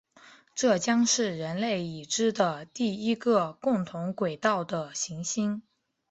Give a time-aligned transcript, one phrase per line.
[0.55, 5.61] 这将是人类已知的第一个共同轨道的行星。